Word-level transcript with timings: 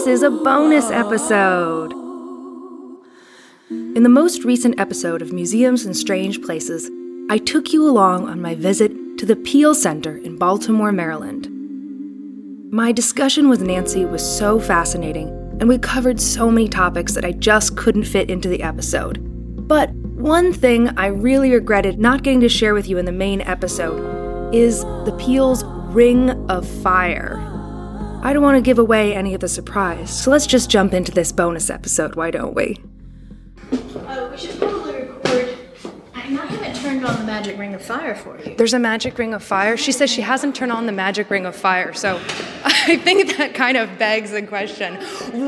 this 0.00 0.06
is 0.06 0.22
a 0.22 0.30
bonus 0.30 0.90
episode. 0.90 1.92
In 3.68 4.02
the 4.02 4.08
most 4.08 4.44
recent 4.44 4.80
episode 4.80 5.20
of 5.20 5.30
Museums 5.30 5.84
and 5.84 5.94
Strange 5.94 6.40
Places, 6.40 6.90
I 7.28 7.36
took 7.36 7.74
you 7.74 7.86
along 7.86 8.26
on 8.26 8.40
my 8.40 8.54
visit 8.54 8.92
to 9.18 9.26
the 9.26 9.36
Peale 9.36 9.74
Center 9.74 10.16
in 10.16 10.38
Baltimore, 10.38 10.90
Maryland. 10.90 11.50
My 12.72 12.92
discussion 12.92 13.50
with 13.50 13.60
Nancy 13.60 14.06
was 14.06 14.24
so 14.24 14.58
fascinating, 14.58 15.28
and 15.60 15.68
we 15.68 15.76
covered 15.76 16.18
so 16.18 16.50
many 16.50 16.66
topics 16.66 17.12
that 17.12 17.26
I 17.26 17.32
just 17.32 17.76
couldn't 17.76 18.04
fit 18.04 18.30
into 18.30 18.48
the 18.48 18.62
episode. 18.62 19.18
But 19.68 19.90
one 19.90 20.54
thing 20.54 20.88
I 20.96 21.08
really 21.08 21.52
regretted 21.52 21.98
not 21.98 22.22
getting 22.22 22.40
to 22.40 22.48
share 22.48 22.72
with 22.72 22.88
you 22.88 22.96
in 22.96 23.04
the 23.04 23.12
main 23.12 23.42
episode 23.42 24.54
is 24.54 24.82
the 24.82 25.14
Peale's 25.20 25.62
Ring 25.92 26.30
of 26.48 26.66
Fire. 26.66 27.49
I 28.22 28.32
don't 28.34 28.42
want 28.42 28.56
to 28.56 28.60
give 28.60 28.78
away 28.78 29.14
any 29.14 29.32
of 29.34 29.40
the 29.40 29.48
surprise, 29.48 30.10
so 30.10 30.30
let's 30.30 30.46
just 30.46 30.68
jump 30.68 30.92
into 30.92 31.10
this 31.10 31.32
bonus 31.32 31.70
episode, 31.70 32.16
why 32.16 32.30
don't 32.30 32.54
we? 32.54 32.76
Uh, 33.72 34.28
we 34.30 34.79
turned 36.90 37.06
on 37.06 37.16
the 37.20 37.24
magic 37.24 37.56
ring 37.56 37.72
of 37.72 37.82
fire 37.82 38.16
for 38.16 38.36
you. 38.40 38.56
There's 38.56 38.74
a 38.74 38.78
magic 38.78 39.16
ring 39.16 39.32
of 39.32 39.44
fire. 39.44 39.76
She 39.76 39.92
says 39.92 40.10
she 40.10 40.22
hasn't 40.22 40.56
turned 40.56 40.72
on 40.72 40.86
the 40.86 40.92
magic 40.92 41.30
ring 41.30 41.46
of 41.46 41.54
fire, 41.54 41.92
so 41.92 42.16
I 42.64 42.96
think 42.96 43.36
that 43.36 43.54
kind 43.54 43.76
of 43.76 43.96
begs 43.96 44.32
the 44.32 44.42
question 44.42 44.96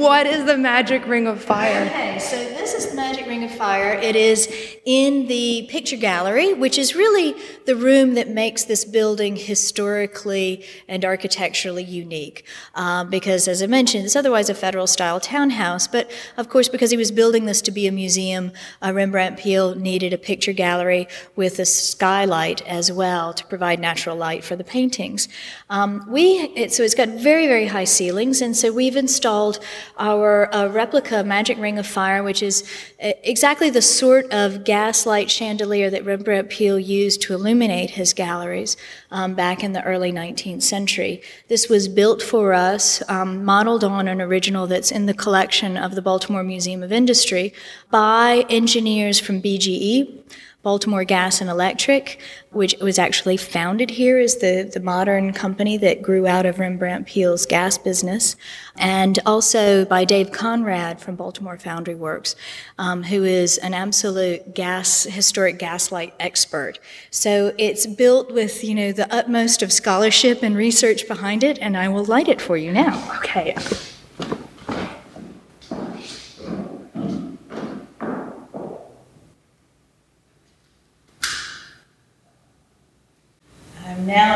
what 0.00 0.26
is 0.26 0.44
the 0.44 0.56
magic 0.56 1.04
ring 1.06 1.26
of 1.26 1.42
fire? 1.42 1.86
Okay, 1.86 2.18
so 2.20 2.36
this 2.36 2.74
is 2.74 2.90
the 2.90 2.96
magic 2.96 3.26
ring 3.26 3.42
of 3.42 3.50
fire. 3.50 3.94
It 3.94 4.14
is 4.14 4.48
in 4.84 5.26
the 5.26 5.66
picture 5.68 5.96
gallery, 5.96 6.54
which 6.54 6.78
is 6.78 6.94
really 6.94 7.34
the 7.66 7.74
room 7.74 8.14
that 8.14 8.28
makes 8.28 8.64
this 8.64 8.84
building 8.84 9.36
historically 9.36 10.64
and 10.88 11.04
architecturally 11.04 11.84
unique. 11.84 12.44
Um, 12.74 13.10
because, 13.10 13.48
as 13.48 13.62
I 13.62 13.66
mentioned, 13.66 14.04
it's 14.04 14.16
otherwise 14.16 14.48
a 14.48 14.54
federal 14.54 14.86
style 14.86 15.18
townhouse, 15.18 15.88
but 15.88 16.10
of 16.36 16.48
course, 16.48 16.68
because 16.68 16.90
he 16.90 16.96
was 16.96 17.10
building 17.10 17.46
this 17.46 17.60
to 17.62 17.70
be 17.70 17.86
a 17.86 17.92
museum, 17.92 18.52
uh, 18.80 18.92
Rembrandt 18.92 19.38
Peale 19.38 19.74
needed 19.74 20.12
a 20.12 20.18
picture 20.18 20.52
gallery 20.52 21.08
with 21.34 21.58
a 21.58 21.64
skylight 21.64 22.60
as 22.66 22.92
well 22.92 23.32
to 23.32 23.46
provide 23.46 23.80
natural 23.80 24.16
light 24.16 24.44
for 24.44 24.54
the 24.54 24.64
paintings. 24.64 25.28
Um, 25.70 26.04
we 26.08 26.22
it, 26.56 26.72
so 26.72 26.82
it's 26.82 26.94
got 26.94 27.08
very 27.08 27.46
very 27.46 27.66
high 27.66 27.84
ceilings, 27.84 28.42
and 28.42 28.56
so 28.56 28.70
we've 28.70 28.96
installed 28.96 29.58
our 29.98 30.54
uh, 30.54 30.68
replica 30.68 31.24
magic 31.24 31.58
ring 31.58 31.78
of 31.78 31.86
fire, 31.86 32.22
which 32.22 32.42
is 32.42 32.62
uh, 33.02 33.12
exactly 33.22 33.70
the 33.70 33.82
sort 33.82 34.30
of 34.30 34.64
gaslight 34.64 35.30
chandelier 35.30 35.88
that 35.88 36.04
Rembrandt 36.04 36.50
Peale 36.50 36.78
used 36.78 37.22
to 37.22 37.34
illuminate 37.34 37.90
his 37.90 38.12
galleries 38.12 38.76
um, 39.10 39.34
back 39.34 39.64
in 39.64 39.72
the 39.72 39.82
early 39.84 40.12
19th 40.12 40.62
century. 40.62 41.22
This 41.48 41.68
was 41.68 41.88
built 41.88 42.22
for 42.22 42.52
us, 42.52 43.02
um, 43.08 43.44
modeled 43.44 43.84
on 43.84 44.06
an 44.06 44.20
original 44.20 44.66
that's 44.66 44.90
in 44.90 45.06
the 45.06 45.14
collection 45.14 45.76
of 45.76 45.94
the 45.94 46.02
Baltimore 46.02 46.44
Museum 46.44 46.82
of 46.82 46.92
Industry 46.92 47.54
by 47.90 48.44
engineers 48.48 49.18
from 49.18 49.40
BGE. 49.40 50.22
Baltimore 50.62 51.04
Gas 51.04 51.40
and 51.40 51.50
Electric, 51.50 52.20
which 52.50 52.74
was 52.80 52.98
actually 52.98 53.36
founded 53.36 53.90
here 53.90 54.18
as 54.18 54.36
the, 54.36 54.70
the 54.72 54.80
modern 54.80 55.32
company 55.32 55.76
that 55.78 56.02
grew 56.02 56.26
out 56.26 56.46
of 56.46 56.60
Rembrandt 56.60 57.06
Peale's 57.06 57.46
gas 57.46 57.76
business, 57.78 58.36
and 58.76 59.18
also 59.26 59.84
by 59.84 60.04
Dave 60.04 60.30
Conrad 60.30 61.00
from 61.00 61.16
Baltimore 61.16 61.58
Foundry 61.58 61.96
Works, 61.96 62.36
um, 62.78 63.02
who 63.02 63.24
is 63.24 63.58
an 63.58 63.74
absolute 63.74 64.54
gas 64.54 65.02
historic 65.04 65.58
gaslight 65.58 66.14
expert. 66.20 66.78
So 67.10 67.52
it's 67.58 67.86
built 67.86 68.32
with 68.32 68.62
you 68.62 68.74
know 68.74 68.92
the 68.92 69.12
utmost 69.12 69.62
of 69.62 69.72
scholarship 69.72 70.42
and 70.42 70.56
research 70.56 71.08
behind 71.08 71.42
it, 71.42 71.58
and 71.58 71.76
I 71.76 71.88
will 71.88 72.04
light 72.04 72.28
it 72.28 72.40
for 72.40 72.56
you 72.56 72.72
now. 72.72 73.12
Okay. 73.18 73.56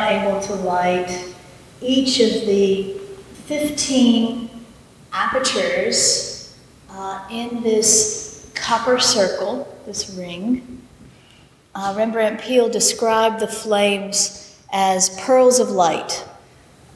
Able 0.06 0.40
to 0.40 0.54
light 0.54 1.34
each 1.80 2.20
of 2.20 2.46
the 2.46 2.94
15 3.46 4.48
apertures 5.12 6.56
uh, 6.90 7.26
in 7.30 7.62
this 7.62 8.48
copper 8.54 9.00
circle, 9.00 9.66
this 9.84 10.10
ring. 10.10 10.80
Uh, 11.74 11.94
Rembrandt 11.96 12.40
Peale 12.40 12.68
described 12.68 13.40
the 13.40 13.48
flames 13.48 14.56
as 14.72 15.10
pearls 15.20 15.58
of 15.58 15.70
light 15.70 16.24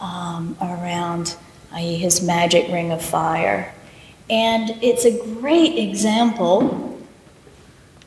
um, 0.00 0.56
around, 0.60 1.36
i.e., 1.72 1.96
his 1.96 2.22
magic 2.22 2.70
ring 2.72 2.92
of 2.92 3.02
fire. 3.02 3.74
And 4.28 4.70
it's 4.82 5.04
a 5.04 5.18
great 5.40 5.76
example 5.76 6.98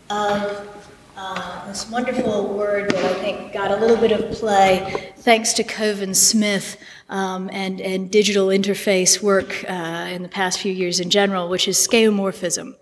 of 0.10 0.70
uh, 1.16 1.68
this 1.68 1.90
wonderful 1.90 2.54
word 2.54 2.90
that 2.92 3.06
I 3.06 3.14
think 3.16 3.54
got 3.54 3.72
a 3.72 3.76
little 3.76 3.98
bit 3.98 4.12
of 4.12 4.32
play 4.32 5.14
thanks 5.18 5.54
to 5.54 5.64
Koven 5.64 6.16
Smith 6.16 6.78
um, 7.10 7.50
and, 7.54 7.80
and 7.80 8.10
digital 8.10 8.48
interface 8.48 9.22
work 9.22 9.64
uh, 9.70 10.08
in 10.10 10.24
the 10.24 10.30
past 10.30 10.60
few 10.60 10.74
years 10.74 11.00
in 11.00 11.10
general, 11.10 11.50
which 11.50 11.68
is 11.68 11.78
skeuomorphism. 11.78 12.76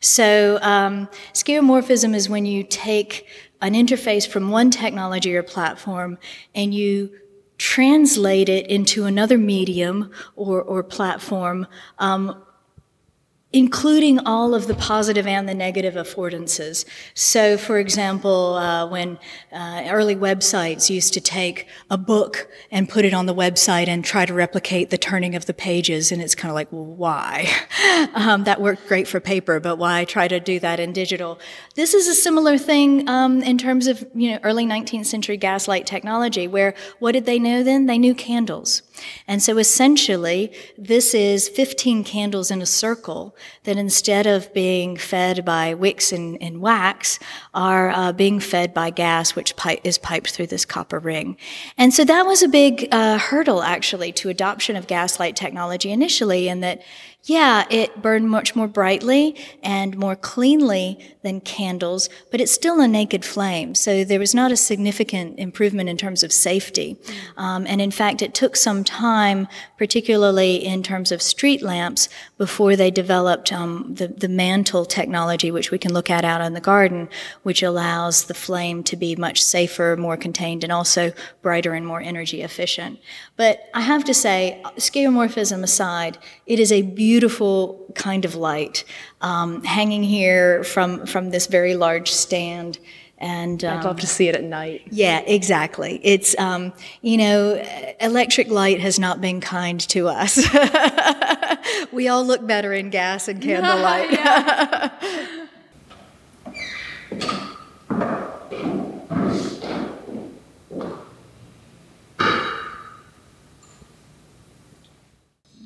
So, 0.00 0.58
um, 0.60 1.08
skeuomorphism 1.32 2.14
is 2.14 2.28
when 2.28 2.46
you 2.46 2.62
take 2.62 3.26
an 3.60 3.74
interface 3.74 4.26
from 4.26 4.50
one 4.50 4.70
technology 4.70 5.34
or 5.34 5.42
platform 5.42 6.18
and 6.54 6.74
you 6.74 7.10
translate 7.58 8.48
it 8.48 8.66
into 8.66 9.04
another 9.04 9.38
medium 9.38 10.10
or, 10.36 10.60
or 10.60 10.82
platform 10.82 11.66
um, 11.98 12.43
including 13.54 14.18
all 14.26 14.52
of 14.52 14.66
the 14.66 14.74
positive 14.74 15.28
and 15.28 15.48
the 15.48 15.54
negative 15.54 15.94
affordances. 15.94 16.84
So, 17.14 17.56
for 17.56 17.78
example, 17.78 18.54
uh, 18.54 18.88
when 18.88 19.16
uh, 19.52 19.84
early 19.86 20.16
websites 20.16 20.90
used 20.90 21.14
to 21.14 21.20
take 21.20 21.68
a 21.88 21.96
book 21.96 22.48
and 22.72 22.88
put 22.88 23.04
it 23.04 23.14
on 23.14 23.26
the 23.26 23.34
website 23.34 23.86
and 23.86 24.04
try 24.04 24.26
to 24.26 24.34
replicate 24.34 24.90
the 24.90 24.98
turning 24.98 25.36
of 25.36 25.46
the 25.46 25.54
pages, 25.54 26.10
and 26.10 26.20
it's 26.20 26.34
kind 26.34 26.50
of 26.50 26.56
like, 26.56 26.72
well, 26.72 26.84
why? 26.84 27.46
um, 28.14 28.42
that 28.42 28.60
worked 28.60 28.88
great 28.88 29.06
for 29.06 29.20
paper, 29.20 29.60
but 29.60 29.76
why 29.76 30.04
try 30.04 30.26
to 30.26 30.40
do 30.40 30.58
that 30.58 30.80
in 30.80 30.92
digital? 30.92 31.38
This 31.76 31.94
is 31.94 32.08
a 32.08 32.14
similar 32.14 32.58
thing 32.58 33.08
um, 33.08 33.40
in 33.40 33.56
terms 33.56 33.86
of 33.86 34.04
you 34.16 34.32
know 34.32 34.40
early 34.42 34.66
19th 34.66 35.06
century 35.06 35.36
gaslight 35.36 35.86
technology, 35.86 36.48
where 36.48 36.74
what 36.98 37.12
did 37.12 37.24
they 37.24 37.38
know 37.38 37.62
then? 37.62 37.86
They 37.86 37.98
knew 37.98 38.16
candles. 38.16 38.82
And 39.28 39.40
so 39.40 39.58
essentially, 39.58 40.52
this 40.76 41.14
is 41.14 41.48
15 41.48 42.02
candles 42.02 42.50
in 42.50 42.60
a 42.60 42.66
circle 42.66 43.36
that 43.64 43.76
instead 43.76 44.26
of 44.26 44.52
being 44.52 44.96
fed 44.96 45.44
by 45.44 45.74
wicks 45.74 46.12
and, 46.12 46.42
and 46.42 46.60
wax, 46.60 47.18
are 47.52 47.90
uh, 47.90 48.12
being 48.12 48.40
fed 48.40 48.74
by 48.74 48.90
gas, 48.90 49.34
which 49.34 49.54
is 49.84 49.98
piped 49.98 50.30
through 50.30 50.46
this 50.46 50.64
copper 50.64 50.98
ring. 50.98 51.36
And 51.78 51.92
so 51.92 52.04
that 52.04 52.26
was 52.26 52.42
a 52.42 52.48
big 52.48 52.88
uh, 52.92 53.18
hurdle, 53.18 53.62
actually, 53.62 54.12
to 54.12 54.28
adoption 54.28 54.76
of 54.76 54.86
gaslight 54.86 55.36
technology 55.36 55.90
initially, 55.90 56.48
in 56.48 56.60
that 56.60 56.82
yeah, 57.26 57.64
it 57.70 58.02
burned 58.02 58.28
much 58.28 58.54
more 58.54 58.68
brightly 58.68 59.34
and 59.62 59.96
more 59.96 60.14
cleanly 60.14 60.98
than 61.22 61.40
candles, 61.40 62.10
but 62.30 62.38
it's 62.38 62.52
still 62.52 62.80
a 62.80 62.86
naked 62.86 63.24
flame. 63.24 63.74
So 63.74 64.04
there 64.04 64.18
was 64.18 64.34
not 64.34 64.52
a 64.52 64.58
significant 64.58 65.38
improvement 65.38 65.88
in 65.88 65.96
terms 65.96 66.22
of 66.22 66.32
safety. 66.32 66.98
Um, 67.38 67.66
and 67.66 67.80
in 67.80 67.90
fact, 67.90 68.20
it 68.20 68.34
took 68.34 68.56
some 68.56 68.84
time, 68.84 69.48
particularly 69.78 70.56
in 70.56 70.82
terms 70.82 71.10
of 71.10 71.22
street 71.22 71.62
lamps, 71.62 72.10
before 72.36 72.76
they 72.76 72.90
developed 72.90 73.50
um, 73.52 73.94
the, 73.94 74.08
the 74.08 74.28
mantle 74.28 74.84
technology, 74.84 75.50
which 75.50 75.70
we 75.70 75.78
can 75.78 75.94
look 75.94 76.10
at 76.10 76.26
out 76.26 76.42
in 76.42 76.52
the 76.52 76.60
garden, 76.60 77.08
which 77.42 77.62
allows 77.62 78.24
the 78.24 78.34
flame 78.34 78.82
to 78.82 78.96
be 78.96 79.16
much 79.16 79.42
safer, 79.42 79.96
more 79.98 80.18
contained, 80.18 80.62
and 80.62 80.72
also 80.72 81.10
brighter 81.40 81.72
and 81.72 81.86
more 81.86 82.02
energy 82.02 82.42
efficient. 82.42 82.98
But 83.36 83.60
I 83.72 83.80
have 83.80 84.04
to 84.04 84.12
say, 84.12 84.60
skeuomorphism 84.76 85.62
aside, 85.62 86.18
it 86.44 86.60
is 86.60 86.70
a 86.70 86.82
beautiful 86.82 87.13
kind 87.94 88.24
of 88.24 88.34
light 88.34 88.84
um, 89.20 89.62
hanging 89.64 90.02
here 90.02 90.64
from, 90.64 91.06
from 91.06 91.30
this 91.30 91.46
very 91.46 91.74
large 91.74 92.10
stand. 92.10 92.78
And 93.18 93.64
um, 93.64 93.78
I'd 93.78 93.84
love 93.84 94.00
to 94.00 94.06
see 94.06 94.28
it 94.28 94.34
at 94.34 94.42
night. 94.42 94.82
Yeah, 94.90 95.20
exactly. 95.20 96.00
It's 96.02 96.38
um, 96.38 96.72
you 97.00 97.16
know, 97.16 97.64
electric 98.00 98.48
light 98.48 98.80
has 98.80 98.98
not 98.98 99.20
been 99.20 99.40
kind 99.40 99.80
to 99.80 100.08
us. 100.08 100.36
we 101.92 102.08
all 102.08 102.24
look 102.24 102.46
better 102.46 102.72
in 102.72 102.90
gas 102.90 103.28
and 103.28 103.40
candlelight. 103.42 104.10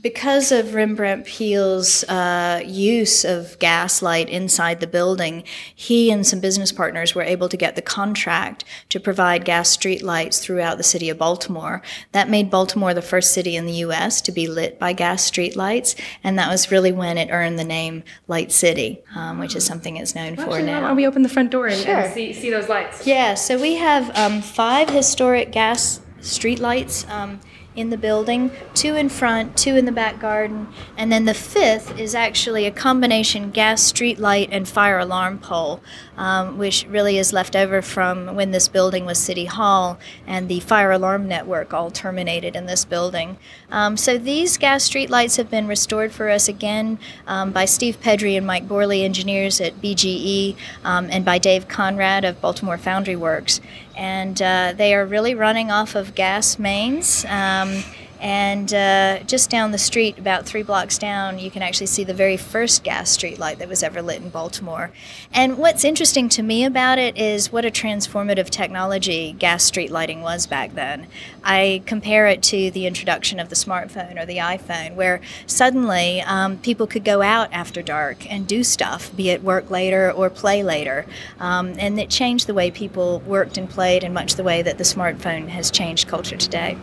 because 0.02 0.52
of 0.52 0.74
Rembrandt 0.74 1.26
Peale's 1.26 2.04
uh, 2.04 2.62
use 2.64 3.24
of 3.24 3.58
gaslight 3.58 4.28
inside 4.28 4.80
the 4.80 4.86
building, 4.86 5.44
he 5.74 6.10
and 6.10 6.26
some 6.26 6.40
business 6.40 6.72
partners 6.72 7.14
were 7.14 7.22
able 7.22 7.48
to 7.48 7.56
get 7.56 7.76
the 7.76 7.82
contract 7.82 8.64
to 8.90 9.00
provide 9.00 9.44
gas 9.44 9.76
streetlights 9.76 10.40
throughout 10.40 10.76
the 10.78 10.84
city 10.84 11.08
of 11.08 11.18
Baltimore. 11.18 11.82
That 12.12 12.28
made 12.28 12.50
Baltimore 12.50 12.94
the 12.94 13.02
first 13.02 13.32
city 13.32 13.56
in 13.56 13.66
the 13.66 13.72
U.S. 13.74 14.20
to 14.22 14.32
be 14.32 14.46
lit 14.46 14.78
by 14.78 14.92
gas 14.92 15.28
streetlights, 15.28 15.98
and 16.22 16.38
that 16.38 16.50
was 16.50 16.70
really 16.70 16.92
when 16.92 17.18
it 17.18 17.30
earned 17.30 17.58
the 17.58 17.64
name 17.64 18.04
Light 18.26 18.52
City, 18.52 19.00
um, 19.14 19.38
which 19.38 19.56
is 19.56 19.64
something 19.64 19.96
it's 19.96 20.14
known 20.14 20.36
well, 20.36 20.46
for 20.46 20.52
actually, 20.54 20.66
now. 20.66 20.82
Why 20.82 20.88
don't 20.88 20.96
we 20.96 21.06
open 21.06 21.22
the 21.22 21.28
front 21.28 21.50
door 21.50 21.66
and, 21.66 21.76
Sure. 21.80 21.96
and 21.96 22.14
see, 22.14 22.32
see 22.32 22.50
those 22.50 22.68
lights? 22.68 23.06
Yeah, 23.06 23.34
so 23.34 23.60
we 23.60 23.76
have 23.76 24.16
um, 24.16 24.42
five 24.42 24.88
historic 24.90 25.52
gas 25.52 26.00
streetlights 26.20 27.08
um, 27.10 27.40
in 27.78 27.90
the 27.90 27.96
building 27.96 28.50
two 28.74 28.96
in 28.96 29.08
front, 29.08 29.56
two 29.56 29.76
in 29.76 29.84
the 29.84 29.92
back 29.92 30.18
garden, 30.18 30.66
and 30.96 31.12
then 31.12 31.24
the 31.24 31.34
fifth 31.34 31.98
is 31.98 32.14
actually 32.14 32.66
a 32.66 32.70
combination 32.70 33.50
gas 33.50 33.82
street 33.82 34.18
light 34.18 34.48
and 34.50 34.68
fire 34.68 34.98
alarm 34.98 35.38
pole, 35.38 35.80
um, 36.16 36.58
which 36.58 36.86
really 36.88 37.18
is 37.18 37.32
left 37.32 37.54
over 37.54 37.80
from 37.80 38.34
when 38.34 38.50
this 38.50 38.66
building 38.66 39.06
was 39.06 39.18
City 39.18 39.44
Hall 39.44 39.98
and 40.26 40.48
the 40.48 40.60
fire 40.60 40.90
alarm 40.90 41.28
network 41.28 41.72
all 41.72 41.90
terminated 41.90 42.56
in 42.56 42.66
this 42.66 42.84
building. 42.84 43.38
Um, 43.70 43.96
so 43.96 44.18
these 44.18 44.56
gas 44.56 44.82
street 44.84 45.08
lights 45.08 45.36
have 45.36 45.50
been 45.50 45.68
restored 45.68 46.12
for 46.12 46.28
us 46.28 46.48
again 46.48 46.98
um, 47.26 47.52
by 47.52 47.64
Steve 47.64 48.00
Pedri 48.00 48.36
and 48.36 48.46
Mike 48.46 48.66
Borley, 48.66 49.04
engineers 49.04 49.60
at 49.60 49.80
BGE, 49.80 50.56
um, 50.84 51.08
and 51.10 51.24
by 51.24 51.38
Dave 51.38 51.68
Conrad 51.68 52.24
of 52.24 52.40
Baltimore 52.40 52.78
Foundry 52.78 53.16
Works. 53.16 53.60
And 53.98 54.40
uh, 54.40 54.74
they 54.76 54.94
are 54.94 55.04
really 55.04 55.34
running 55.34 55.70
off 55.72 55.96
of 55.96 56.14
gas 56.14 56.58
mains. 56.58 57.24
Um, 57.24 57.82
and 58.20 58.72
uh, 58.74 59.20
just 59.20 59.50
down 59.50 59.70
the 59.70 59.78
street, 59.78 60.18
about 60.18 60.46
three 60.46 60.62
blocks 60.62 60.98
down, 60.98 61.38
you 61.38 61.50
can 61.50 61.62
actually 61.62 61.86
see 61.86 62.04
the 62.04 62.14
very 62.14 62.36
first 62.36 62.82
gas 62.82 63.10
street 63.10 63.38
light 63.38 63.58
that 63.58 63.68
was 63.68 63.82
ever 63.82 64.02
lit 64.02 64.20
in 64.20 64.28
Baltimore. 64.28 64.90
And 65.32 65.58
what's 65.58 65.84
interesting 65.84 66.28
to 66.30 66.42
me 66.42 66.64
about 66.64 66.98
it 66.98 67.16
is 67.16 67.52
what 67.52 67.64
a 67.64 67.70
transformative 67.70 68.50
technology 68.50 69.32
gas 69.32 69.64
street 69.64 69.90
lighting 69.90 70.20
was 70.20 70.46
back 70.46 70.74
then. 70.74 71.06
I 71.44 71.82
compare 71.86 72.26
it 72.26 72.42
to 72.44 72.70
the 72.70 72.86
introduction 72.86 73.38
of 73.38 73.48
the 73.48 73.54
smartphone 73.54 74.20
or 74.20 74.26
the 74.26 74.38
iPhone, 74.38 74.94
where 74.94 75.20
suddenly 75.46 76.20
um, 76.22 76.58
people 76.58 76.86
could 76.86 77.04
go 77.04 77.22
out 77.22 77.52
after 77.52 77.82
dark 77.82 78.30
and 78.30 78.46
do 78.46 78.64
stuff, 78.64 79.14
be 79.14 79.30
it 79.30 79.42
work 79.42 79.70
later 79.70 80.10
or 80.10 80.28
play 80.28 80.62
later. 80.62 81.06
Um, 81.38 81.74
and 81.78 81.98
it 82.00 82.10
changed 82.10 82.46
the 82.46 82.54
way 82.54 82.70
people 82.70 83.20
worked 83.20 83.56
and 83.56 83.68
played, 83.68 84.02
in 84.02 84.12
much 84.12 84.34
the 84.34 84.42
way 84.42 84.62
that 84.62 84.78
the 84.78 84.84
smartphone 84.84 85.48
has 85.48 85.70
changed 85.70 86.08
culture 86.08 86.36
today. 86.36 86.76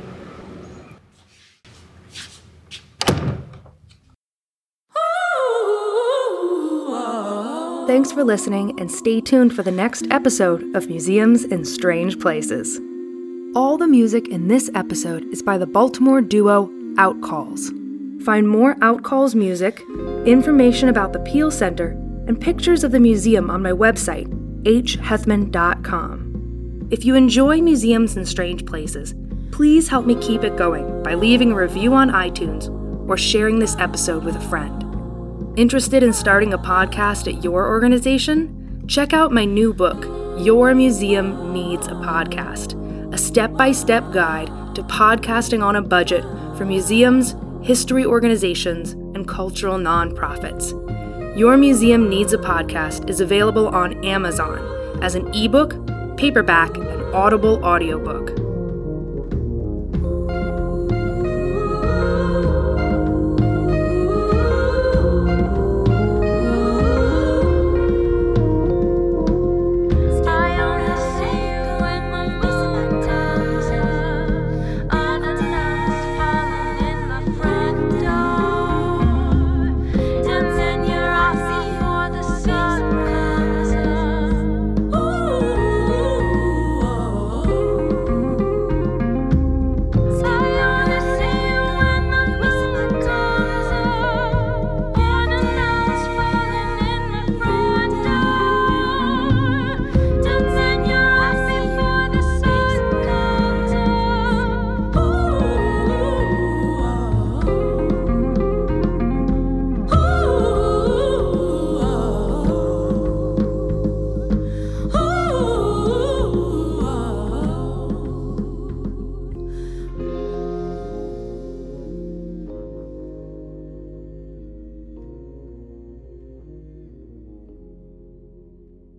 Thanks 7.88 8.12
for 8.12 8.24
listening, 8.24 8.80
and 8.80 8.92
stay 8.92 9.22
tuned 9.22 9.54
for 9.56 9.62
the 9.62 9.72
next 9.72 10.08
episode 10.10 10.76
of 10.76 10.90
Museums 10.90 11.44
in 11.44 11.64
Strange 11.64 12.20
Places. 12.20 12.80
All 13.56 13.78
the 13.78 13.88
music 13.88 14.28
in 14.30 14.48
this 14.48 14.72
episode 14.74 15.24
is 15.26 15.44
by 15.44 15.60
the 15.60 15.68
Baltimore 15.68 16.20
duo 16.20 16.66
Outcalls. 16.96 17.70
Find 18.24 18.50
more 18.50 18.74
Outcalls 18.78 19.36
music, 19.36 19.84
information 20.26 20.90
about 20.90 21.14
the 21.14 21.20
Peale 21.20 21.52
Center, 21.52 21.90
and 22.28 22.42
pictures 22.42 22.84
of 22.84 22.92
the 22.92 23.00
museum 23.00 23.52
on 23.52 23.62
my 23.62 23.72
website, 23.72 24.26
hhethman.com. 24.64 26.26
If 26.90 27.06
you 27.06 27.14
enjoy 27.14 27.62
Museums 27.62 28.18
in 28.18 28.26
Strange 28.26 28.66
Places, 28.66 29.14
please 29.52 29.88
help 29.90 30.08
me 30.08 30.16
keep 30.16 30.44
it 30.44 30.58
going 30.58 31.04
by 31.04 31.14
leaving 31.14 31.52
a 31.52 31.56
review 31.56 31.94
on 31.94 32.10
iTunes 32.10 32.68
or 33.08 33.16
sharing 33.16 33.60
this 33.60 33.76
episode 33.78 34.24
with 34.24 34.36
a 34.36 34.42
friend. 34.42 34.85
Interested 35.58 36.04
in 36.04 36.12
starting 36.12 36.52
a 36.52 36.58
podcast 36.58 37.34
at 37.34 37.42
your 37.42 37.66
organization? 37.66 38.84
Check 38.90 39.14
out 39.14 39.32
my 39.32 39.46
new 39.46 39.74
book, 39.74 40.04
Your 40.38 40.76
Museum 40.76 41.54
Needs 41.54 41.88
a 41.88 41.92
Podcast, 41.92 42.76
a 43.14 43.18
step 43.18 43.54
by 43.54 43.72
step 43.72 44.12
guide 44.12 44.48
to 44.76 44.84
podcasting 44.84 45.64
on 45.64 45.78
a 45.78 45.82
budget 45.82 46.24
for 46.58 46.66
museums, 46.66 47.36
history 47.62 48.06
organizations, 48.06 48.92
and 49.16 49.30
cultural 49.30 49.78
nonprofits. 49.78 50.74
Your 51.38 51.56
Museum 51.56 52.10
Needs 52.10 52.34
a 52.34 52.38
Podcast 52.38 53.10
is 53.10 53.22
available 53.22 53.70
on 53.70 54.04
Amazon 54.04 54.60
as 55.02 55.16
an 55.16 55.34
ebook, 55.34 55.74
paperback, 56.18 56.76
and 56.76 57.02
audible 57.16 57.64
audiobook. 57.64 58.45